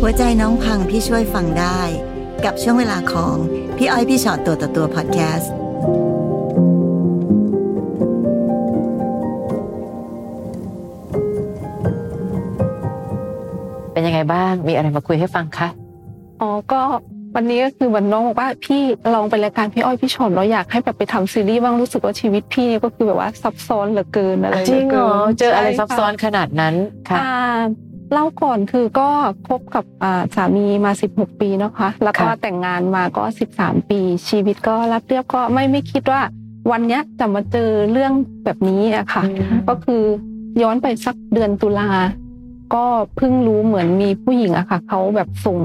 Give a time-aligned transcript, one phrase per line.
[0.00, 1.80] หัวใจน้องพังพี่ช่วยฟังได้
[2.44, 3.36] กับช่วงเวลาของ
[3.76, 5.52] พี่อ้อยพี่ชอตตัวต่อตัวพอดแคสต์
[13.92, 15.68] เป็นยังไงบ้างมีอะไรมาคุยให้ฟังคะ
[16.40, 16.82] อ๋อก็
[17.34, 18.80] วันนี้ก็คือวันน้องบอกว่าพี่
[19.14, 26.74] ลองไปรายการพี่อ้อยพี่ชอนเราอยากให้แบบไปทำซีรีส์บ้างรู้สึกว่าชีวิตพี่ก็คือแบบว่าซับซ้อนเหลือเกินอะไรจริงเหรอลืกินเจออะไรใช่ซับซ้อนค่ะขนาดนั้น
[27.08, 27.36] ค่ะอ่า
[28.12, 29.08] เล่าก่อนคือก็
[29.48, 33.24] คบกับอ่าสามีมา 16 ปีนะคะ แล้วก็ค่ะแต่งงานมาก็
[33.56, 36.20] 13 ปี ชีวิตก็รับเรียบก็ไม่ไม่คิดว่า
[36.70, 38.12] วันเนี้ยจะมาเจอเรื่อง
[38.44, 39.24] แบบนี้อะค่ะ
[39.68, 40.02] ก็คือ
[40.62, 41.90] ย้อนไปสักเดือนตุลา
[42.74, 42.84] ก็
[43.16, 45.58] เพิ่งรู้เหมือนมีผู้หญิงอะค่ะเขาแบบส่ง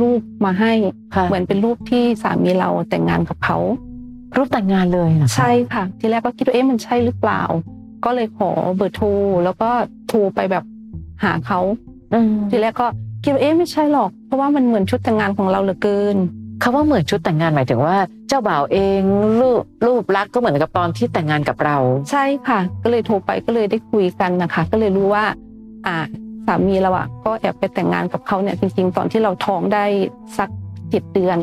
[0.00, 0.72] รูปมาให้
[1.14, 3.58] ค่ะเหมือนเป็นรูปที่สามีเราแต่งงานกับเขา
[4.36, 7.42] รูปแต่งงานเลยเหรอคะใช่ค่ะ ทีแรกก็คิดว่าเอ๊ะมันใช่หรือเปล่า
[8.04, 9.06] ก็เลยขอเบอร์โทร
[9.44, 9.70] แล้วก็
[10.08, 10.64] โทรไปแบบ
[11.24, 11.85] หาเขาอืม
[12.50, 12.86] ทีแรกก็
[13.22, 16.16] คิดว่าเอ๊ะไม่ใช่หรอก เพราะว่ามันเหมือนชุดแต่งงานของเราเหลือเกิน
[16.62, 17.96] คำว่าเหมือนชุดแต่งงานหมายถึงว่า
[18.28, 19.00] เจ้าบ่าวเอง
[19.40, 21.76] รูปรูปลักษณ์ก็เหมือนกับตอนที่แต่งงานกับเรา
[22.10, 25.24] ใช่ค่ะ ก็เลยโทรไปก็เลยได้คุยกันนะคะ ก็เลยรู้ว่า
[25.86, 25.96] อ่า
[26.46, 29.84] สามีเราอะก็แอบไปแต่งงานกับเขาเนี่ยจริง ๆ ตอนที่เราท้องได้
[30.38, 30.48] สัก
[30.90, 31.38] เจ็ดเดือน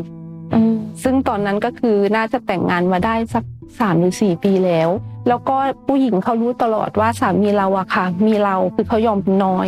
[0.53, 3.43] อืมซึ่งตอนนั้นก็คือน่าจะแต่งงานมาได้สัก
[3.79, 4.89] สามหรือสี่ปีแล้ว
[5.27, 5.55] แล้วก็
[5.87, 9.67] ผู้หญิงเขารู้ตลอดว่าสามีเราอะค่ะ มีเราคือเขายอมเป็นน้อย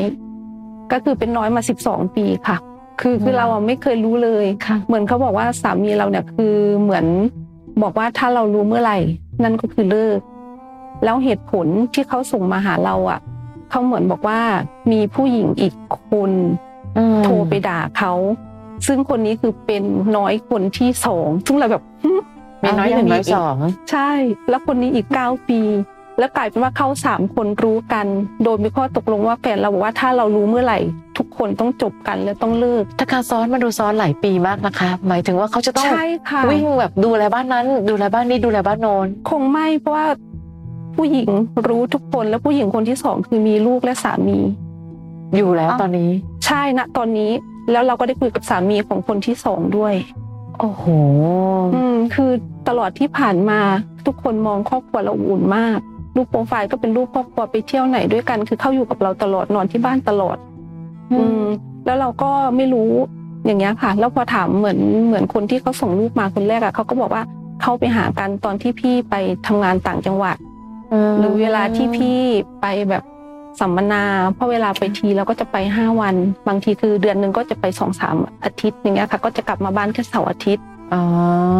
[0.92, 2.58] ก็คือเป็นน้อยมาสิบสองปีค่ะ
[3.02, 7.06] คือคือเราอะไม่เคยรู้เลยค่ะเหมือนเขาบอกว่าสามีเราเนี่ยคือเหมือน
[7.84, 8.98] บอกว่าถ้าเรารู้เมื่อไหร่
[9.44, 10.20] นั่นก็คือเลิก
[11.04, 13.20] แล้วเหตุผลที่เขาส่งมาหาเราอะ
[13.70, 14.40] เขาเหมือนบอกว่า
[14.92, 15.74] มีผู้หญิงอีก
[16.10, 16.32] คน
[16.98, 18.14] อืมโทรไปด่าเขา
[18.88, 19.84] ซึ่งคนนี้คือเป็น
[20.18, 22.12] น้อยคนที่สองซึ่งเราแบบหึ
[22.64, 23.56] มีน้อยหนึ่งน้อยสอง
[23.92, 24.12] ใช่
[24.50, 25.60] แล้วคนนี้อีกเก้าปี
[26.20, 28.06] แล้วกลายเป็นว่าเขาสามคนรู้กัน
[28.44, 30.80] โดยมีข้อตกลงว่าแฟนเราบอกว่าถ้าเรารู้เมื่อไหร่
[31.18, 40.08] ทุกคนต้องจบกันและต้องเลิกถ้าการซ้อนมาดูซ้อนหลายปีมากนะคะ หมายถึงว่าเขาจะต้องใช่ค่ะวิ่งแบบดูแลบ้านนั้น ดูแลบ้านนี้ดูแลบ้านโน้นคงไม่เพราะว่า
[40.96, 41.30] ผู้หญิง
[41.68, 44.40] รู้ทุกคนแล้วผู้หญิงคนที่สองคือมีลูกและสามี
[45.36, 46.12] อยู่แล้วอ้าวตอนนี้
[46.46, 47.32] ใช่นะตอนนี้
[47.72, 49.94] แล้วเราก็ได้คุยกับสามีของคนที่สองด้วย
[50.60, 50.84] โอ้โห
[51.76, 52.32] อืม คือ
[52.68, 53.60] ตลอดที่ผ่านมา
[54.06, 55.80] ทุกคนมองครอบครัวเราอบอุ่นมาก
[56.16, 60.38] รูปโปรไฟล์ก็เป็นรูปครอบครัวไปเที่ยวไหนด้วยกัน คือเข้าอยู่กับเราตลอดนอนที่บ้านตลอด
[61.12, 61.44] อืม
[61.86, 62.92] แล้วเราก็ไม่รู้
[63.46, 67.24] อย่างเงี้ยค่ะ แล้วพอถามเหมือนเหมือนคนที่เขาส่งรูปมาคนแรกอะเขาก็บอกว่า
[67.62, 69.16] เขาไปหากันตอนที่พี่ไป
[69.48, 70.38] ทำงานต่างจังหวัด
[71.20, 72.20] หรือเวลาที่พี่
[72.62, 73.04] ไปแบบ
[73.60, 74.04] สัมมนา
[74.36, 76.16] เพราะเวลาไปทีเราก็จะไปห้าวัน
[76.48, 81.04] บางทีคือเดือนหนึ่งก็จะไปสองสามอาทิตย์อย่างเงี้ยค่ะ ก็จะกลับมาบ้านแค่เสาร์อาทิตย์ อ๋อ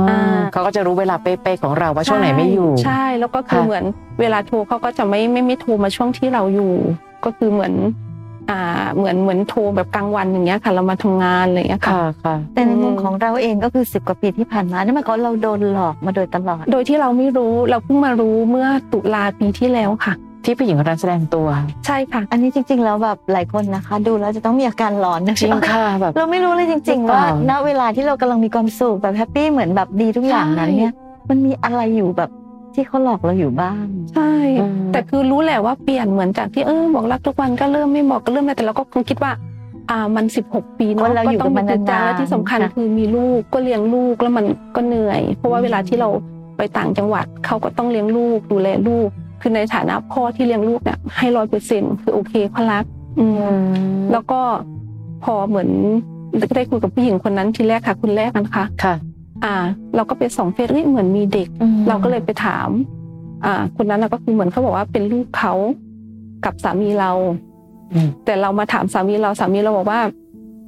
[0.10, 0.20] อา
[0.52, 3.84] เขาก็จะรู้เวลาเป๊ะๆของเราว่าช่วงไหนไม่อยู่ ใช่แล้วก็คือค่ะเหมือน
[4.20, 6.74] เวลาโทรเขาก็จะไม่ไม่ไม่โทรมาช่วงที่เราอยู่
[7.26, 7.74] ก็คือเหมือน
[8.50, 8.62] อ่า
[8.96, 20.14] เหมือนเหมือนโทรแบบกลางวันอย่างเงี้ยค่ะ เรามาทำงานอะไรอย่างเงี้ยค่ะค่ะค่ะแต่ในมุมของเราเองก็คือสิบกว่าปีที่ผ่านมานั่นหมายความว่าเราโดนหลอกมาโดยตลอด โดยที่เราไม่รู้เราเพิ่งมารู้เมื่อตุลาปีที่แล้วค่ะ
[20.46, 21.48] ที่ผู้หญิงคนนั้นแสดงตัว
[21.86, 30.94] ใช่ค่ะ อันนี้จริง ๆ แล้วแบบหลายคนนะคะ ดูแล้วจะต้องมีอาการหลอนนะจริงค่ะแบบเราไม่รู้เลยจริงๆหรือๆเปล่าว่าณเวลาที่เรากำลังมีความสุขแบบ happyเหมือนแบบดีทุกอย่างนั้นเนี่ย
[31.30, 32.30] มันมีอะไรอยู่แบบ
[32.74, 33.84] ที่เขาหลอกเราอยู่บ้าง
[34.14, 39.32] ใช่อืมแต่คือรู้แหละว่าเปลี่ยนเหมือนจากที่เออบอกรักทุกวันก็เริ่มไม่บอกก็เริ่มอะไรแต่เราก็คงคิดว่า
[39.90, 44.46] อ่ามันสิบหกปีเนาะคนเราอยู่กับมันก็ต้องนานๆและที่สำคัญค่ะคือมีลูกก็เลี้ยงลูกแล้วมัน
[44.76, 46.10] ก็เหนื่อย เพราะว่าเวลาที่เรา
[46.58, 49.10] ไปต่างจังหวัดเขาก็ต้องเลี้ยงลูกดูแลลูก
[49.42, 52.86] คือในฐานะพ่อที่เลี้ยงลูกเนี่ยให้ร้อยเปอร์เซ็นคือโอเคเขารัก
[53.20, 53.56] อืม
[54.12, 54.40] แล้วก็
[55.24, 55.70] พอเหมือน
[56.56, 58.96] ได้คุยกับผู้หญิงคนนั้นทีแรกค่ะ คุณแรกนะคะค่ะ
[59.46, 59.56] อ่า
[59.96, 61.48] เราก็ไปส่องเฟซเอ้ยเหมือนมีเด็ก
[61.88, 62.70] เราก็เลยไปถาม
[63.46, 65.54] อ่า คนนั้นนะก็คือเหมือนเขาบอกว่าเป็นลูกเขา
[66.46, 67.12] กับสามีเรา
[67.94, 70.02] อืมแต่เรามาถามสามีเราสามีเราบอกว่า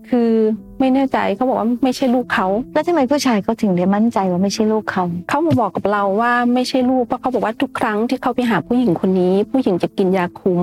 [0.10, 0.32] คือ
[0.80, 10.62] ไม่แน่ใจเขาบอกว่าไม่ใช่ลูกเขาแล้วทำไมผู้ชายเขาถึงได้มั่นใจว่าไม่ใช่ลูกเขาเขามาบอกกับเราว่าไม่ใช่ลูกเพราะเขาบอกว่าทุกครั้งที่เขาไปหาผู้หญิงคนนี้ ผู้หญิงจะกินยาคุม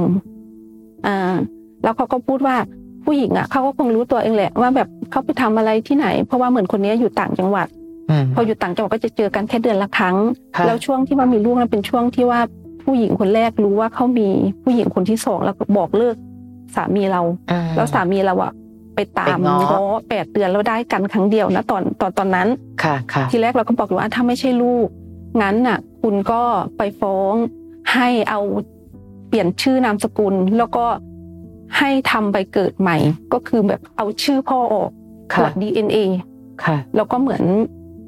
[1.06, 1.16] อ่า
[1.82, 2.56] แล้วเขาก็พูดว่า
[3.05, 7.67] ผู้หญิงอะเขาก็คงรู้ตัวเองแหละว่าแบบเขาไปทำอะไรที่ไหน เพราะว่าเหมือนคนนี้อยู่ต่างจังหวัด
[8.11, 10.17] อืมพออยู่ต่างจังหวัดก็จะเจอกันแค่เดือนละครั้ง
[10.56, 12.40] ค่ะแล้วช่วงที่ว่ามีลูกนั้นเป็นช่วงที่ว่า
[12.85, 14.29] ผู้หญิงคนแรกรู้ว่าเขามี
[14.62, 16.17] ผู้หญิงคนที่สองแล้วก็บอกเลิก
[16.75, 18.52] สามีเราอ่าแล้วสามีเราอะ
[18.94, 22.49] ไปตามไปง้อง้อแปดเดือนแล้วได้กันครั้งเดียวนะตอนตอนตอนนั้น
[22.82, 24.87] ค่ะค่ะทีแรกเราก็บอกอยู่ว่าถ้าไม่ใช่ลูก
[25.43, 26.43] งั้นน่ะ คุณก็
[26.76, 27.35] ไปฟ้อง
[27.93, 28.41] ให้เอา
[29.29, 30.85] เปลี่ยนชื่อนามสกุล แล้วก็
[31.79, 32.96] ให้ทำใบเกิดใหม่
[33.32, 35.97] ก็คือแบบเอาชื่อพ่อออกตรค่ะวจ DNA
[36.64, 37.43] ค่ะแล้วก็เหมือน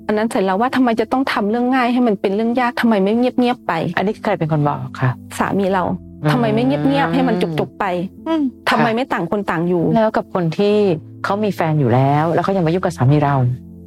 [0.06, 5.96] อันนั้นเสร็จแล้วว่าทำไมจะต้องทำเรื่องง่ายให้มันเป็นเรื่องยากทำไมไม่เงียบๆไป อันนี้ใครเป็นคนบอกค่ะสามีเราอืม
[6.32, 7.84] ทำไมไม่เงียบๆให้มันจบๆไป
[8.28, 10.76] อืมทำไมไม่ต่างคนต่างอยู่ แล้วกับคนที่
[11.24, 13.36] เขามีแฟนอยู่แล้ว แล้วเขายังมายุ่งกับสามีเรา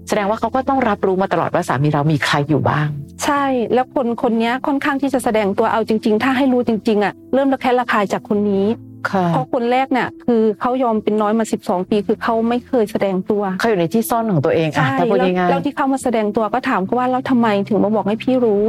[0.07, 2.87] แสดงว่าเขาก็ต้องรับรู้มาตลอดว่าสามีเรามีใครอยู่บ้าง
[3.23, 3.43] ใช่
[3.73, 8.65] แล้วคนคนเนี้ยค่อนข้างที่จะแสดงตัวเอาจริง ๆ ถ้าให้รู้จริงๆอะเริ่มระแคะระคายจากคนนี้
[9.11, 18.63] ค่ะเพราะคนแรกเนี่ยคือเขายอมเป็นน้อยมา 12 ปี คือเขาไม่เคยแสดงตัวเขาอยู่ในที่ซ่อนของตัวเองอะใช่ถ้าพูดแล้วง่ายแล้วที่เขามาแสดงตัวก็ถามเขาว่าแล้วทำไมถึงมาบอกให้พี่รู้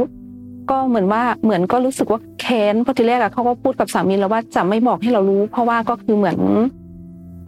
[0.69, 6.37] ก็เหมือนว่าเหมือนก็รู้สึกว่าแค้นเพราะทีแรกอะเขาก็พูดกับสามีแล้วว่าจะไม่บอกให้เรารู้ เพราะว่าก็คือเหมือน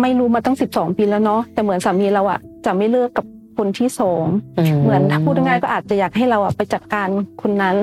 [0.01, 3.25] ไม่รู้มาตั้ง12ปีแล้วเนาะแต่เหมือนสามีเราอะจะไม่เลิกกับ
[3.57, 7.07] คนที่สองๆเหมือนถ้าพูดง่ายๆก็อาจจะอยากให้เราอะไปจัดการ
[7.41, 7.77] คนนั้น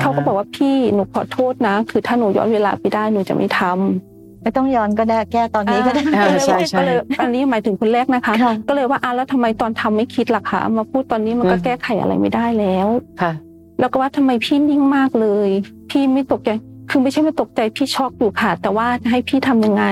[0.00, 12.88] เขาก็บอกว่าพี่หนูขอโทษนะ คือถ้าหนูย้อนเวลาไปได้หนูจะไม่ทำไม่ต้องย้อนก็ได้แก้ตอนนี้ก็ได้เออใช่ใช่ก็เลยอันนี้หมายถึงคนแรกนะคะค่ะก็เลยว่าอะแล้วทำไมตอนทำไม่คิดล่ะคะมาพูดตอนนี้มันก็อืมแก้ไขอะไรไม่ได้แล้ว
[13.22, 13.32] ค่ะ
[13.78, 15.48] แล้วก็ว่าทำไมพี่นิ่งมากเลย
[15.90, 16.50] พี่ไม่ตกใจ
[16.90, 19.84] คือไม่ใช่ไม่ตกใจพี่ช็อกอยู่ค่ะ แต่ว่าจะให้พี่ทำยังไง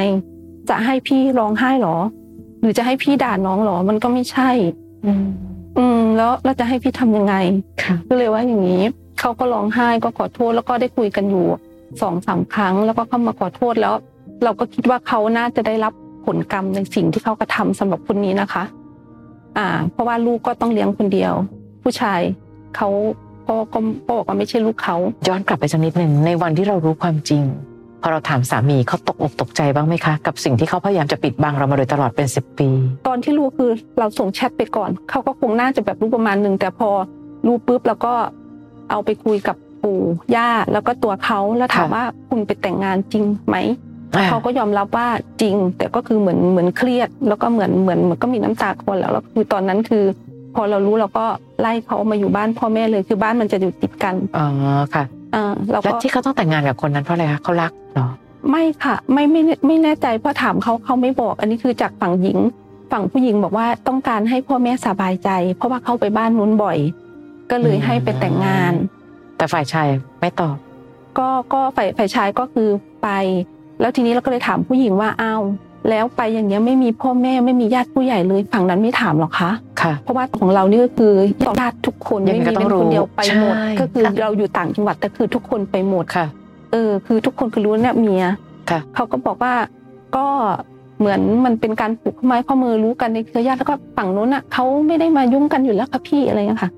[0.70, 1.96] จะให้พี่ร้องไห้หรอ
[2.60, 4.50] หรือจะให้พี่ด่าน้องหรอ มันก็ไม่ใช่
[5.04, 5.24] อืม
[5.78, 7.34] อืมแล้วเราจะให้พี่ทำยังไง
[7.82, 8.82] ค่ะก็เลยว่าอย่างนี้
[9.20, 11.46] เขาก็ร้องไห้ก็ขอโทษแล้วก็ได้คุยกันอยู่
[12.02, 13.94] สองสามครั้ง แล้วก็เข้ามาขอโทษแล้ว
[14.44, 15.92] เราก็คิดว่าเขาน่าจะได้รับ
[16.26, 18.64] ผลกรรมในสิ่งที่เขากระทำสำหรับคนนี้นะคะ
[19.58, 21.32] อ่า เพราะว่าลูกก็ต้องเลี้ยงคนเดียว
[21.82, 22.20] ผู้ชาย
[22.76, 22.88] เขา
[23.50, 24.96] พ่อก็พ่อบอกว่าไม่ใช่ลูกเขา
[25.28, 27.42] ย้อนกลับไปสักนิดหนึ่งในวันที่เรารู้ความจริง
[28.02, 32.68] พอเราถามสามีเขาตกอกตกใจบ้างไหมคะ กับสิ่งที่เขาพยายามจะปิดบังเรามาโดยตลอดเป็นสิบปี
[33.08, 36.90] ตอนที่รู้คือเราส่งแชทไปก่อน เขาก็คงน่าจะแบบรู้ประมาณหนึ่งแต่พอ
[37.46, 38.12] รู้ปุ๊บแล้วก็
[38.90, 40.00] เอาไปคุยกับปู่
[40.34, 43.56] ย่าแล้วก็ตัวเขาแล้วถามค่ะว่าคุณไปแต่งงานจริงไหม
[44.14, 45.08] อ่าเขาก็ยอมรับว่า
[45.42, 50.04] จริง แต่ก็คือเหมือนเหมือนเครียด แล้วก็เหมือนเหมือนเหมือนก็มีน้ำตาคลอแล้วแล้วคือตอนนั้นคือ
[50.54, 51.26] พอเรารู้เราก็
[51.60, 54.46] ไล่เขามาอยู่บ้านพ่อแม่เลยคือบ้านมันจะอยู่ติดกันอ๋อ
[54.94, 55.04] ค่ะ
[55.34, 58.08] อ่าเราแล้วก็ที่เขาต้องแต่งงานกับคนนั้นเพราะอะไรคะเขารักเหรอ
[58.50, 62.38] ไม่ค่ะ ไม่ไม่ไม่แน่ใจเพราะถามเขาเขาไม่บอก อันนี้คือจากฝั่งหญิง
[62.92, 66.78] ฝั่งผู้หญิงบอกว่าต้องการให้พ่อแม่สบายใจ เพราะว่าเขาไปบ้านนู้นบ่อย
[67.50, 68.72] ก็เลยให้ไปแต่งงาน
[69.36, 69.88] แต่ฝ่ายชาย
[70.20, 70.56] ไม่ตอบ
[71.18, 72.68] ก็ก็ฝ่ายฝ่ายชายก็คือ
[73.02, 73.08] ไป
[73.80, 75.42] แล้วทีนี้เราก็เลยถามผู้หญิงว่าอ้าว
[75.88, 79.50] แล้วไปอย่างเงี้ยไม่มีพ่อแม่ไม่มีญาติผู้ใหญ่เลยฝั่งนั้นไม่ถามหรอคะ
[79.80, 81.12] ค่ะ เพราะว่าของเรานี่ก็คือ
[81.60, 86.26] ญาติทุกคนยังไม่ไงมีก็ต้เป็อนงรู้คนเดียวไปหมดใช่ก็คือค่ะเราอยู่ต่างจังหวัดแต่คือทุกคนไปหมดค่ะ
[86.72, 88.24] เออ คือทุกคนคือรู้เนี่ยเมีย
[88.70, 89.54] ค่ะเขาก็บอกว่า
[90.16, 90.26] ก็
[90.98, 96.70] เหมือนมันเป็นการปลูกข้อไม้ข้อมือรู้กันในเครือญาติแล้วก็ฝั่งนู้นอะเขาไม่ได้มายุ่งกันอยู่แล้วค่ะพี่อะไรเงี้ยค่ะ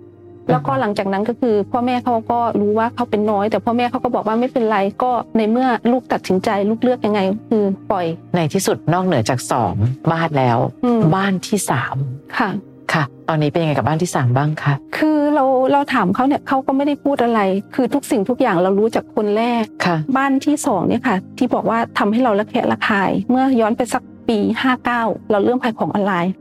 [0.52, 8.06] แล้วก็หลังจากนั้นก็คือพ่อแม่เขาก็รู้ว่าเขาเป็นน้อย แต่พ่อแม่เขาก็บอกว่าไม่เป็นไรก็ในเมื่อลูกตัดสินใจลูกเลือกยังไงก็คือปล่อย
[8.36, 9.74] ในที่สุดนอกเหนือจากสอง
[10.12, 11.96] บ้านแล้วอืมบ้านที่สาม
[12.38, 12.50] ค่ะ
[12.92, 17.40] ค่ะตอนนี้เป็นยังไงกับบ้านที่สามบ้างคะคือเราเราถามเขาเนี่ยเขาก็ไม่ได้พูดอะไร
[17.74, 26.32] คือทุกสิ่งทุกอย่างเรารู้จากคนแรกค่ะ บ้านที่สองเนี่ยค่ะ ที่บอกว่าทำให้เราระแคะระคาย เมื่อย้อนไปสักปีห้าเก้าเราเริ่มขายของออนไลน์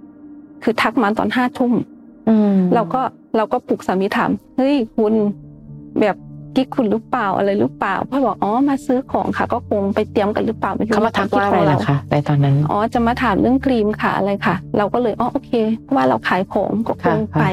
[0.63, 2.00] คือทักมาตอนห้าทุ่มอืม
[2.75, 3.01] เราก็
[3.37, 5.13] เราก็ปลุกสามีถามเฮ้ยคุณ
[6.01, 6.15] แบบ
[6.55, 15.51] กิ๊กคุณหรือเปล่าอะไรหรือเปล่าพ่อบอกอ๋อมาซื้อของค่ะ ก็คงไปเตรียมกันหรือเปล่าไม่รู้เขามาทักว่าอะไรควมคิดขงล่ะคะในตอนนั้นอ๋อจะมาถามเรื่องครีมค่ะอะไรค่ะ เราก็เลยอ๋อโอเค
[15.81, 17.45] เพราะว่าเราขายของก็คงค่ะไป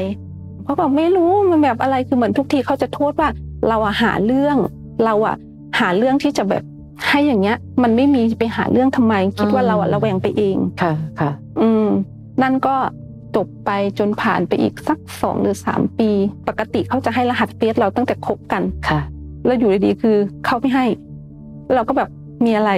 [0.63, 3.29] เขาบอกไม่รู้มันแบบอะไรคือเหมือนทุกทีเขาจะโทษว่า
[3.67, 4.57] เราอะหาเรื่อง
[5.05, 5.35] เราอะ
[5.79, 6.63] หาเรื่องที่จะแบบ
[7.07, 11.31] ให้อย่างเงี้ย มันไม่มีไปหาเรื่องทำไม คิดว่าเราอะระแวงไปเองค่ะค่ะ
[11.61, 11.87] อืม
[12.41, 12.75] นั่นก็
[13.35, 16.09] จบไปจนผ่านไปอีกสักสองหรือสามปี
[16.47, 18.99] ปกติเขาจะให้รหัสเฟซเราตั้งแต่คบกันค่ะ
[19.45, 20.85] แล้วอยู่ดีๆคือเขาไม่ให้
[21.73, 22.09] เราก็แบบ
[22.45, 22.71] มีอะไร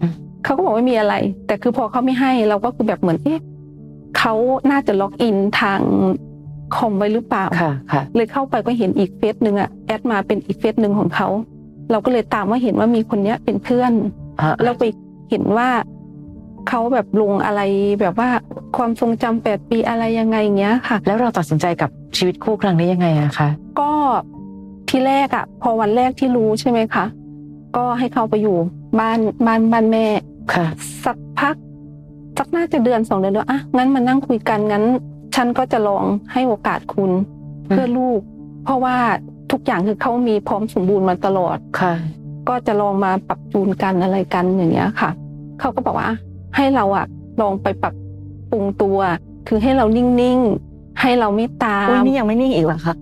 [0.00, 0.12] อืม
[0.44, 1.14] เขาก็บอกว่ามีอะไร
[1.46, 3.40] แต่คือพอเขาไม่ให้เราก็คือแบบเหมือนเอ๊ะ
[4.18, 4.34] เขา
[4.70, 5.80] น่าจะล็อกอินทาง
[6.76, 11.28] คอมไว้หรือเปล่าค่ะค่ะเลยเข้าไปก็เห็นอีกเฟซหนึ่งอะแอดมาเป็นอีกเฟซหนึ่งของเขา
[11.90, 13.92] เราก็เลยตามว่าเห็นว่ามีคนเนี้ยเป็นเพื่อน
[14.40, 14.84] อะแล้วไป
[15.30, 15.68] เห็นว่า
[16.68, 17.60] เขาแบบลงอะไร
[18.00, 18.30] แบบว่า
[18.76, 23.48] ความทรงจำแปดปีอะไรยังไงอย่างเงี้ยค่ะ แล้วเราตัดสินใจกับชีวิตคู่ครั้งนี้ยังไงอะคะ
[23.80, 23.90] ก็
[24.88, 27.04] ที่แรกอะพอวันแรกที่รู้ใช่ไหมคะ
[27.76, 28.56] ก็ให้เขาไปอยู่
[28.98, 30.06] บ้านบ้านบ้านแม่
[30.52, 30.66] ค่ะ
[31.04, 31.56] สักพัก
[32.38, 34.84] สักน่าจะเดือนสองเดือนแล้วอะงั้นมานั่งคุยกันงั้น
[35.34, 37.10] ฉันก็จะลองให้โอกาสคุณ
[37.68, 38.20] อืมเพื่อลูก
[38.64, 38.96] เพราะว่า
[39.52, 41.94] ทุกอย่างคือเขามีพร้อมสมบูรณ์มาตลอดค่ะ
[42.48, 45.10] ก็จะลองมาปรับจูนกันอะไรกันอย่างเงี้ยค่ะ
[45.60, 46.10] เขาก็บอกว่า
[46.56, 47.06] ให้เราอะ
[47.40, 47.94] ลองไปปรับ
[48.50, 48.98] ปรุงตัว
[49.48, 52.94] คือให้เรานิ่งๆให้เราไม่ตาอุ้ยมนี่ยังไม่นิ่งอีกเหรอคะ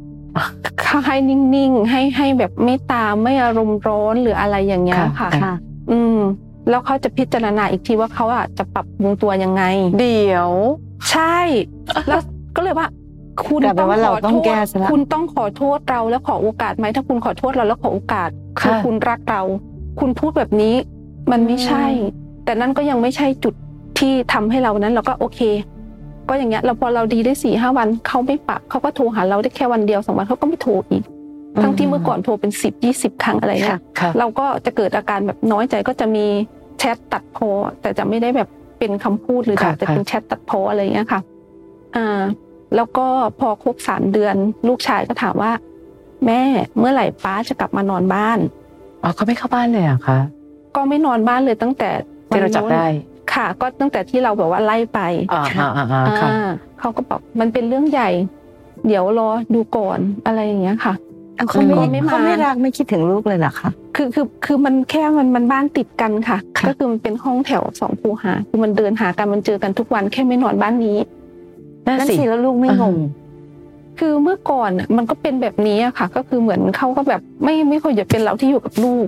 [0.81, 5.55] เขาให้นิ่งๆให้ให้แบบไม่ตามไม่อารมณ์ร้อนหรืออะไรอย่างเงี้ยค่ะค่ะค่ะ
[5.91, 6.19] อืม
[6.69, 9.63] แล้วเขาจะพิจารณาอีกทีว่าเขาอะจะปรับปรุงตัวยังไง
[10.01, 10.51] เดี๋ยว
[11.11, 11.39] ใช่
[12.09, 12.21] แล้ว
[12.57, 12.89] ก็เลยว่า
[13.47, 19.43] คุณกลายเป็นว่าเราต้องขโทษแก้ซะละคุณต้องขอโทษเราแล้วขอโอกาสไหมถ้าคุณขอโทษเราแล้วขอโอกาสคือค่ะคุณรักเรา
[20.01, 20.75] คุณพูดแบบนี้
[21.31, 21.85] มันไม่ใช่
[22.45, 23.55] แต่นั่นก็ยังไม่ใช่จุด
[23.99, 25.41] ที่ทำให้เรานั้นเราก็โอเค
[26.29, 31.05] ก็อย่างเงี้ยแล้วพอเราดีได้สี่ห้าวันเขาไม่ปรับเขาก็โทรหาเราได้แค่วันเดียวสองวันเขาก็ไม่โทรอีก
[31.63, 36.27] ทั้งที่เมื่อก่อนโทรเป็นสิบยี่สิบครั้งอะไรเงี้ยค่ะเราก็จะเกิดอาการแบบน้อยใจก็จะมี
[36.79, 37.49] แชทตัดโพอ
[37.81, 38.49] แต่จะไม่ได้แบบ
[38.79, 41.21] เป็นคำพูดหรือด่าค่ะแต่เป็นแชทตัดโพออะไรเงี้ยค่ะ
[41.97, 42.23] อ่า
[42.77, 43.07] แล้วก็
[43.41, 44.35] พอครบสามเดือน
[44.69, 45.53] ลูกชายก็ถามว่า
[46.27, 46.43] แม่
[46.79, 48.39] เมื่อไหร่ป้าจะกลับมานอนบ้าน
[49.03, 50.19] อ๋อเขาไม่เข้าบ้านเลยเหรอะคะ
[50.77, 52.87] ก็ไม่นอนบ้านเลยตั้งแต่วัน ที่เราจับนู้นได้
[53.35, 55.01] ค่ะ ก็ตั้งแต่ที่เราแบบว่าไล่ไป
[55.33, 56.51] อ่าอ่าอ่าอ่าค่ะอ่า
[56.81, 58.11] เขาก็บอกมันเป็นเรื่องใหญ่
[58.87, 60.95] เดี๋ยวรอดูก่อนอะไรอย่างเงี้ยค่ะ
[61.37, 70.99] เอาเขาไม่ก็ไม่มาเขาไม่รักไม่คิดถึงลูกเลยเหรอคะคือคือคือมันแค่มันมันบ้านติดกันค่ะค่ะ ก็คือมันเป็นห้องแถวสองคูหาคือมันเดินหากันมันเจอกันทุกวันแค่ไม่นอนบ้านนี้
[71.87, 72.97] นั่นนั่นสิสิแล้วลูกไม่งง
[73.99, 79.07] คือเมื่อก่อนน่ะมันก็เป็นแบบนี้อะค่ะ ก็คือเหมือนเขาก็แบบไม่ไม่ค่อยจะเป็นเราที่อยู่กับลูก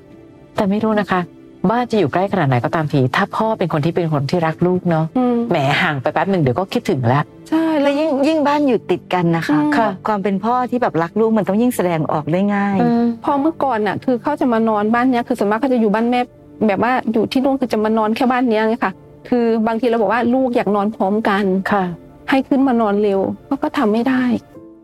[0.56, 1.21] แต่ไม่รู้นะคะ
[1.70, 12.76] บ้านจะอยู่ใกล้ขนาดไหนก็ตามที ถ้าพ่อเป็นคนที่เป็นคนที่รักลูกเนาะอืมแหมห่างไปแป๊บหนึ่งเดี๋ยวก็คิดถึงแล้วใช่แล้วยิ่งยิ่งบ้านอยู่ติดกันนะคะอืมค่ะความเป็นพ่อที่แบบรักลูกมันต้องยิ่งแสดงออกได้ง่าย
[13.25, 16.20] พอเมื่อก่อนน่ะคือเขาจะมานอนบ้านเนี้ยคือส่วนมากเขาจะอยู่บ้านแม่
[16.68, 18.92] แบบว่าอยู่ที่นู่นคือจะมานอนแค่บ้านเนี้ยไงค่ะ
[19.28, 21.85] คือบางทีเราบอกว่าลูกอยากนอนพร้อมกันค่ะ
[22.30, 24.23] ให้ขึ้นมานอนเร็วเขาก็ทำไม่ได้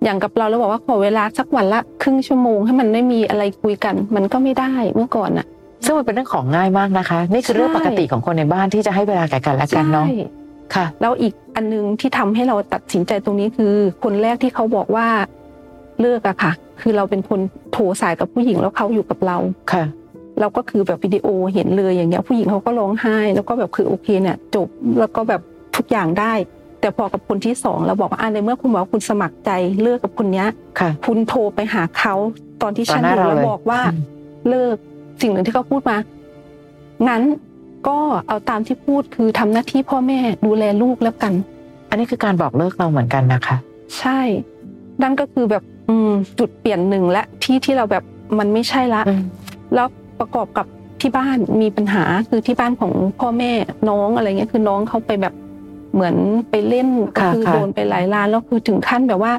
[0.05, 5.47] อย่างกับเราเราบอกว่าขอเวลาสักวันละครึ่งชั่วโมงให้มันไม่มีอะไรคุยกัน มันก็ไม่ได้เมื่อก่อนน่ะ
[5.85, 10.17] ซึ่งมันเป็นเรื่องของง่ายมากนะคะ นี่คือเรื่องใช่ปกติของคนในบ้านที่จะให้เวลาแก่กันและกันเนาะใช่
[10.75, 13.75] ค่ะ แล้วอีกอันนึงที่ทำให้เราตัดสินใจตรงนี้คือ
[14.05, 15.07] คนแรกที่เขาบอกว่า
[16.01, 17.41] เลิกอะค่ะ คือเราเป็นคน
[17.73, 19.37] โทรสายกับผู้หญิงแล้วเขาอยู่กับเรา
[19.73, 19.85] ค่ะ
[20.41, 25.41] เราก็คือแบบวิดีโอเห็นเลยอย่างเงี้ยผู้หญิงเขาก็ร้องไห้ แล้วก็แบบคือโอเคเนี่ย จบแล้วก็แบบ
[25.77, 26.33] ทุกอย่างได้
[26.81, 29.51] แต่พอกับคนที่สองเราบอกว่าอ่าในเมื่อคุณบอกว่าคุณสมัครใจ
[29.83, 30.47] เลิกกับคนเนี้ย
[30.81, 32.15] ค่ะคุณโทรไปหาเขา
[32.63, 34.01] ตอนที่ฉันต่อหน้าอยู่เราแล้วเลยบอกว่าอืม
[34.49, 34.77] เลิก
[35.21, 35.97] สิ่งหนึ่งที่เขาพูดมา
[37.09, 37.23] งั้น
[37.89, 41.33] ก็เอาตามที่พูดคือทำหน้าที่พ่อแม่ดูแลลูกแล้วกัน
[41.89, 43.57] อันนี้คือการบอกเลิกเราเหมือนกันนะคะ
[43.99, 44.21] ใช่
[45.03, 48.05] นั่นก็คือแบบอืมจุดเปลี่ยนหนึ่งและที่ที่เราแบบ
[48.39, 49.23] มันไม่ใช่ละอืม
[49.75, 49.87] แล้ว
[50.19, 50.67] ประกอบกับ
[51.01, 53.53] ที่บ้านมีปัญหาคือที่บ้านของพ่อแม่
[53.89, 55.35] น้องอะไรเงี้ยคือน้องเขาไปแบบ
[55.95, 56.15] เหมือน
[56.51, 59.33] ไปเล่นก็ค่ะคือค่ะโดนไปหลายล้านแล้วคือถึงขั้นแบบว่า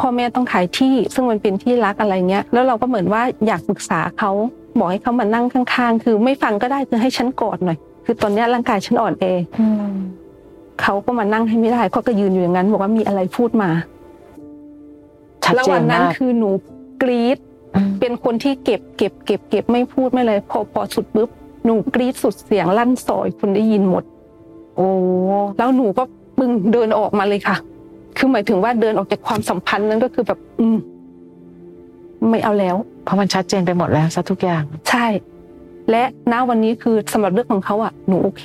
[0.00, 4.30] พ่อแม่ต้องขายที่ซึ่งมันเป็นที่รักอะไรเงี้ยแล้วเราก็เหมือนว่าอยากปรึกษาเขา
[4.78, 9.24] บอกให้เขามานั่งข้างๆ คือไม่ฟังก็ได้คือให้ฉันกอดหน่อย คือตอนเนี้ยร่างกายฉันอ่อนแอ
[10.82, 13.70] เขาก็มานั่งให้ไม่ได้เขาก็ยืนอยู่อย่างนั้น บอกว่ามีอะไรพูดมา
[15.44, 16.50] ชัดแล้วเจวันนนั้นมากคือหนู
[17.02, 17.38] กรี๊ด
[17.88, 21.28] มเป็นคนที่เก็บเก็บเก็บเก็บไม่พูดไม่เลย พอพอสุดปุ๊บ
[21.64, 24.04] หนูกรี๊ดสุดเสียงลั่นซอยคุณได้ยินหมด
[24.76, 24.88] โอ้
[25.58, 26.02] แล้วหนูก็
[26.38, 27.56] ปึ้งเดินออกมาเลยค่ะ
[28.16, 30.76] คือหมายถึงว่าเดินออกจากความสัมพันธ์นั้นก็คือแบบ อืม
[32.28, 35.06] ไม่เอาแล้ว เพราะมันชัดเจนไปหมดแล้วซะทุกอย่าง ใช่
[35.90, 38.44] และณวันนี้คือสำหรับเรื่องของเขาอะหนูโอเค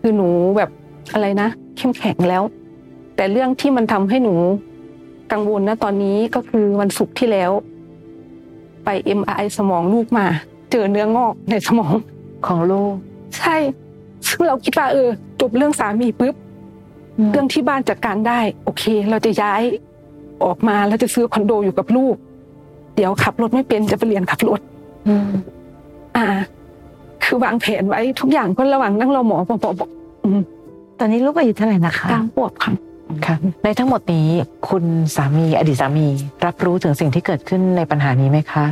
[0.00, 0.70] คือหนูแบบ
[1.12, 2.42] อะไรนะเข้มแข็งแล้ว
[3.16, 4.34] แต่เรื่องที่มันทำให้หนู
[5.32, 7.50] กังวลนะตอนนี้ก็คือวันศุกร์ที่แล้ว
[8.84, 10.26] ไป MRI สมองลูกมา
[10.70, 11.94] เจอเนื้องอกในสมอง
[12.46, 12.94] ของลูก
[13.38, 13.56] ใช่
[14.28, 15.08] ซึ่งเราคิดว่าเออ
[15.40, 16.34] จบเรื่องสามีปุ๊บ
[17.30, 19.62] เรื่องที่บ้านจัดการได้ โอเค เราจะย้าย
[20.44, 22.14] ออกมาแล้วจะซื้อคอนโดอยู่กับลูก
[22.98, 24.60] เดี๋ยวขับรถไม่เป็นจะไปเรียนขับรถ
[25.08, 25.28] อืม
[26.16, 26.26] อ่า
[27.24, 29.90] คือวางแผนไว้ทุกอย่างก็ระหว่างนั่งรอหมอปอบอก
[30.98, 32.72] ตอนนี้ลูกอายุเท่าไหร่นะคะกลางปวดค่ะ
[33.26, 34.26] ค่ะในทั้งหมดนี้
[34.68, 34.84] คุณ
[35.16, 36.06] สามีอดีตสามี
[36.46, 38.64] รับรู้ถึงสิ่งที่เกิดขึ้นในปัญหานี้ไหมคะ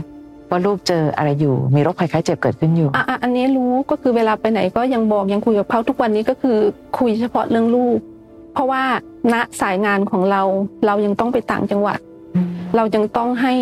[0.51, 6.57] ว่าลูกเจออะไรอยู่มีโรคภัยไข้เจ็บเกิดขึ้นอยู่อะอะอันนี้รู้ก็คือเวลาไปไหนก็ยังบอกยังคุยกับเขาทุกวันนี้ก็คือ
[6.99, 7.99] คุยเฉพาะเรื่องลูก
[8.55, 8.83] เพราะว่า
[9.33, 10.43] ณสายงานของเรา
[10.87, 11.99] เรายังต้องไปต่างจังหวัด
[12.77, 13.53] เรายังต้องให้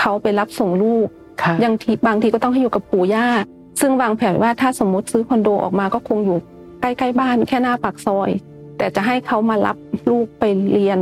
[0.00, 1.06] เขาไปรับส่งลูก
[1.42, 3.26] ค่ะยังทีบางทีก็ต้องให้อยู่กับปู่ย่า
[3.80, 6.38] ซึ่งวางแผนว่าถ้าสมมติซื้อคอนโดออกมาก็คงอยู่
[6.80, 8.30] ใกล้ๆบ้านแค่หน้าปากซอย
[8.78, 9.76] แต่จะให้เขามารับ
[10.10, 10.98] ลูกไปเรียน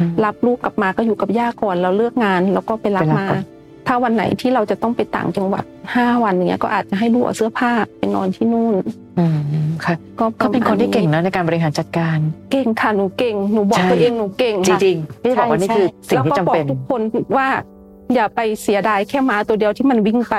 [0.00, 3.42] อืมรับลูกกลับมาก็อยู่กับย่าก่อนเราเลิกงานแล้วก็ไปรับไปรับมาก่อน
[3.86, 5.64] ถ้าวันไหนที่เราจะต้องไปต่างจังหวัด
[5.94, 8.74] ห้าวันเนี้ยก็อาจจะให้ลูกเอาเสื้อผ้าไปนอนที่นู่น
[9.18, 12.18] อืมค่ะก็ก็เป็นคนที่เก่งนะในการบริหารจัดการ
[12.52, 17.00] เก่งค่ะหนูเก่งหนูบอกใช่ตัวเองหนูเก่งจริงๆค่ะพี่บอกว่านี่คือสิ่งที่จำเป็นแล้วก็บอกทุกคน
[17.36, 17.48] ว่า
[18.14, 20.34] อย่าไปเสียดายแค่ม้าตัวเดียวที่มันวิ่งไป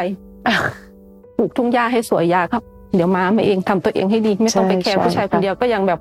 [1.37, 2.63] ปลูกทุ่งหญ้าให้สวยยาครับ
[2.95, 5.99] เดี๋ยวม้ามาเองทำตัวเองให้ดี ไม่ต้องไปแคร์ใช่ผู้ชายใช่คนเดียวก็ยังแบบ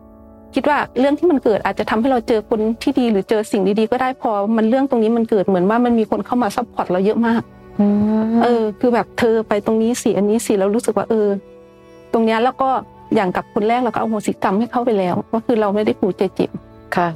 [0.54, 7.42] คิดว่าเรื่องที่มันเกิดอาจจะทำให้เราเจอคนที่ดีหรือเจอสิ่งดีๆก็ได้พอมันเรื่องตรงนี้มันเกิดเหมือนว่ามันมีคนเข้ามา support เราเยอะมาก
[8.42, 11.28] เออ คือแบบเธอไปตรงนี้สิอันนี้สิแล้วรู้สึกว่าเออ
[12.12, 12.70] ตรงเนี้ยแล้วก็
[13.14, 16.50] อย่างกับคนแรกเราก็เอาโหสิกรรมให้เขาไปแล้ว ก็คือเราไม่ได้ผูกใจเจ็บ
[16.96, 17.08] ค่ะ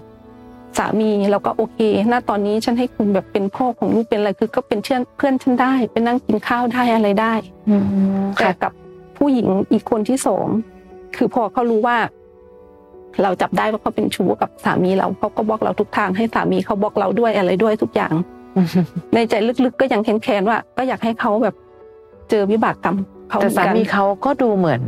[0.78, 1.78] สามีเราก็โอเค
[2.12, 7.34] ณตอนนี้ฉันให้คุณแบบเป็นพ่อของลูกเป็นอะไรคือก็เป็นเพื่อนเพื่อนฉันได้ไปนั่งกินข้าวได้อะไรได้
[8.38, 8.72] แต่ค่ะกับ
[9.16, 10.46] ผู้หญิงอีกคนที่สอง
[11.16, 11.96] คือพอเขารู้ว่า
[13.22, 18.14] เราจับได้ว่าเขาเป็นชู้กับสามีเราเขาก็บล็อกเราทุกทางให้สามีเขาบล็อกเราด้วยอะไรด้วยทุกอย่าง
[19.14, 21.54] ในใจลึกๆก็ยังแค้นๆว่า ก็อยากให้เขาแบบ
[22.30, 22.96] เจอวิบากกรรม
[23.30, 24.82] เขาแต่เหมือนสากันมีเขาก็ดูเหมือน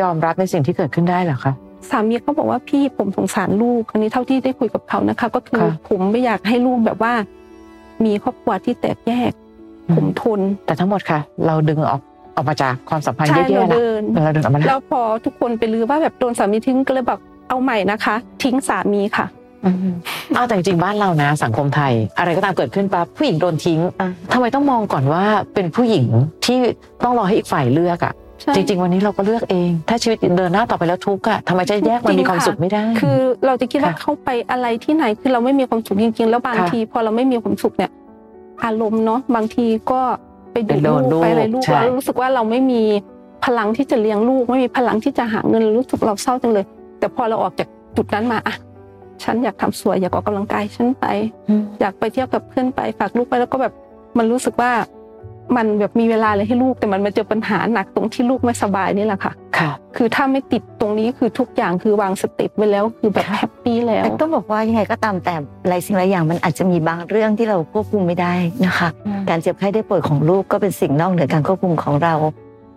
[0.00, 1.52] ยอมรับในสิ่งที่เกิดขึ้นได้เหรอคะ
[1.90, 7.12] สามีเขาบอกว่าพี่ผมสงสารลูก อันนี้เท่าที่ได้คุยกับเขานะคะ ก็คือค่ะผมไม่อยากให้ลูกแบบว่า
[8.04, 9.32] มีครอบครัวที่แตกแยก
[9.94, 12.02] ผมทน แต่ทั้งหมดค่ะ เราดึงออก
[12.36, 17.18] ออกมาจากความสัมพันธ์ใช่แย่เราๆนะเดินเราดึงออกมาแล้แล้ววพอทุกคนไปลือว่าแบบโดนสามีทิ้งก็เลยบอก
[17.48, 19.26] เอาใหม่นะคะ ทิ้งสามีค่ะ
[19.64, 19.94] อืม
[20.34, 26.06] เอาแต่จริงๆบ้านเรานะ สังคมไทย อะไรก็ตามเกิดขึ้นปั๊บผู้หญิงโดนทิ้งอะทำไมต้องมองก่อนว่าเป็นผู้หญิง
[26.44, 26.58] ที่
[27.04, 37.90] ต้องรอให้อีกฝ่ายเลือกอะใช่ จริง ๆ วันนี้เราก็เลือกเอง ถ้าชีวิตเดินหน้าต่อไปแล้วทุกข์อะทำไมจะแยกมันมีความสุขไม่ได้ คือเราจะคิดว่าค่ะเข้าไปอะไรที่ไหนคือเราไม่มีความสุขจริง ๆ แล้วบางค่ะทีพอเราไม่มีความสุขเนี่ย
[38.64, 40.00] อารมณ์เนาะบางทีก็
[40.52, 42.82] ไปไปดูโดนลูกไปอะไรลูลูกกใช่เรารู้สึกว่าเราไม่มี
[43.44, 46.66] พลังที่จะเลี้ยงลูก ไม่มีพลังที่จะหาเงินรู้สึกเราเศร้าจังเลย
[46.98, 48.54] แต่พอเราออกจากจุดนั้นมาอะ
[49.22, 51.06] ฉันอยากทำสวยอยากออกกำลังกายฉันไป
[51.48, 53.72] อืมอยากไปเที่ยวกับเพื่อนไปฝากลูกไปแล้วก็แบบ
[54.18, 54.70] มันรู้สึกว่า
[55.56, 65.34] มันแบบมีเวลาเลยให้ลูกแต่มันมาเจอปัญหาหนักตรงที่ลูกไม่สบายนี่แหละค่ะค่ะ คือถ้าไม่ติดตรงนี้คือทุกอย่างคือวาง step ไว้แล้วคือแบบ happy แล้วแต่ต้องบอกว่ายังไงก็ตามแต่
[65.68, 68.34] หลายสิ่งหลายอย่างมันอาจจะมีบางเรื่องที่เราควบคุมไม่ได้
[68.66, 68.88] นะคะ
[69.28, 72.14] การเจ็บไข้ได้ป่วยของลูกก็เป็นสิ่งนอกเหนือการควบคุมของเรา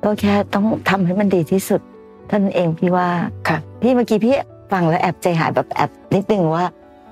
[0.04, 1.82] ก็แค่ต้องทำให้มันดีที่สุด
[2.28, 3.08] เท่านั้นเองพี่ว่า
[3.48, 4.36] ค่ะพี่เมื่อกี้พี่
[4.72, 6.66] ฟังแล้วแอบใจหายแบบแอบนิดนึงว่า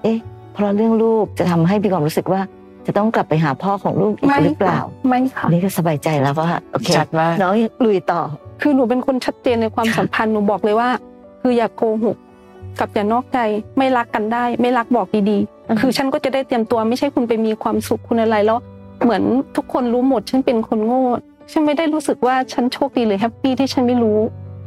[0.03, 0.17] เอ๊ะ
[0.53, 2.41] เพราะเรื่องลูกจะทำให้มีความรู้สึกว่า
[2.87, 7.53] จะต้องกลับไปหาพ่อของลูกอีกไม่หรือเปล่า ไม่ค่ะนี่ก็สบายใจแล้วว่าโอเคชัดมากน้อง
[7.85, 8.21] ลุยต่อ
[8.61, 10.89] คือหนูเป็นคนชัดเจนในความค่ะสัมพันธ์หนูบอกเลยว่า
[11.41, 12.17] คืออย่าโกหก
[12.79, 13.39] กับอย่านอกใจ
[13.77, 15.37] ไม่รักกันได้ ไม่รักบอกดี
[15.69, 18.59] อือฮึๆคือฉันก็จะได้เตรียมตัวไม่ใช่คุณไปมีความสุขคุณอะไรแล้ว
[19.03, 19.23] เหมือน
[19.55, 21.03] ทุกคนรู้หมดฉันเป็นคนโง่
[21.51, 24.19] ฉันไม่ได้รู้สึกว่าฉันโชคดีหรือแฮปปี้ที่ฉันไม่รู้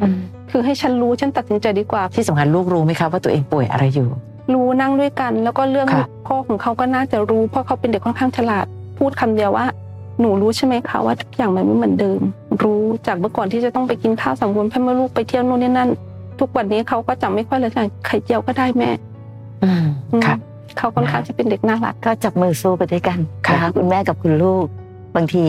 [0.02, 0.16] อืม
[0.50, 4.08] คือให้ฉันรู้ฉันตัดสินใจดีกว่าที่สำคัญลูกรู้ไหมคะว่าตัวเองป่วยอะไรอยู่
[4.52, 8.66] รู้นั่งด้วยกัน แล้วก็เรื่องค่ะพ่อของเขาก็น่าจะรู้เพราะเขาเป็นเด็กค่อนข้างฉลาด
[8.98, 9.66] พูดคำเดียวว่า
[10.20, 12.20] หนูรู้ใช่ไหมคะว่าทุกอย่างมันไม่เหมือนเดิม
[12.62, 15.90] รู้จากเมื่อก่อนที่จะต้องไปกินข้าวสังวนพ่อแม่ลูกไปเที่ยวนู่นนี่นั่น
[16.40, 18.90] ทุกวันนี้เขาก็จำไม่ค่อยเลยค่ะไข่เจียวก็ได้แม่
[19.62, 20.36] อืมอืมค่ะ
[20.78, 24.64] เขาค่อนข้างจะเป็นเด็กน่ารักก็จับมือสู้ไปด้วยกันค่ะนะคะคุณแม่กับคุณลูก
[25.16, 25.44] บางที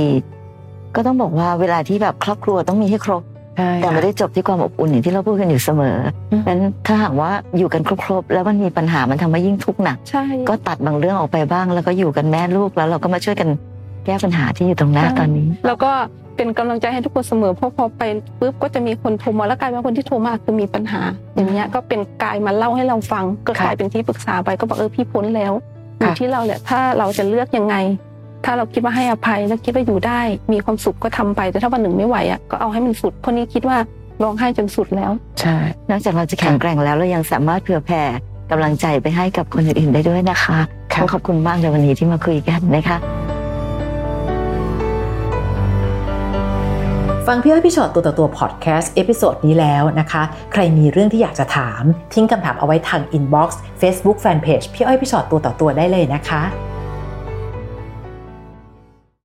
[0.95, 3.32] ก็ต้องบอกว่าเวลาที่แบบครอบครัวต้องมีให้ครบใช่
[3.81, 5.97] แต่ไม่ได้จบที่ความอบอุ่นอย่างที่เราพูดกันอยู่เสมอ
[6.31, 13.49] อืมนั้นถ้าหากว่าอยู่กันครบๆแล้วมันมีปัญหามันทำให้ยิ่งทุกข์หนักใช่ก็ตัดบางเรื่องออกไปบ้าง แล้วก็อยู่กันแม่ลูกแล้วเราก็มาช่วยกัน
[14.05, 15.91] แก้ปัญหาที่อยู่ตรงหน้าตอนนี้ แล้วก็
[16.35, 18.01] เป็นกำลังใจให้ทุกคนเสมอเพราะพอไป
[18.39, 21.01] ปุ๊บก็จะมีคนโทรมาแล้วกลายเป็นคนที่โทรมาคือมีปัญหา
[21.35, 25.53] อย่างเงี้ยก็เป็นกายมาเล่าให้เราฟังก็กลายเป็นที่ปรึกษาไปก็บอกเออพี่พ้นแล้ว
[25.99, 27.75] อยู่ที่เราแหละถ้าเราจะเลือกยังไง
[28.45, 33.77] ถ้าเราคิดว่าให้อภัยแล้วคิดว่าอยู่ได้ มีความสุขก็ทำไป แต่ถ้าวันหนึ่งไม่ไหวอะก็เอาให้มันสุดเพราะนี้คิดว่า
[34.23, 35.57] ร้องไห้จนสุดแล้ว ใช่
[35.89, 38.03] นอกจากเราจะแข็งแกร่งแล้วเรายังสามารถเผื่อแผ่
[38.51, 40.59] กำลังใจไปให้กับคนอื่นๆได้ด้วยนะคะ
[40.93, 42.97] ค่ะขอขอบคุณมากในวันนี้ที่มาคุยกันนะคะ
[47.27, 56.41] ฟังพี่อ้อยพี่ชอตตัวต่อตัวพอดแคสต์ episode นี้แล้วนะคะ ใครมีเรื่องที่อยากจะถาม ทิ้งคำถามเอาไว้ทางอินบ็อกซ์เฟซบุ๊กแฟนเพจพี่อ้อยพี่ฉอดตัวต่อตัวได้เลยนะคะ